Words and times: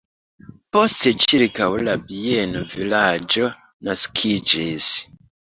Poste 0.77 1.11
ĉirkaŭ 1.25 1.67
la 1.89 1.95
bieno 2.07 2.65
vilaĝo 2.73 3.53
naskiĝis. 3.91 4.91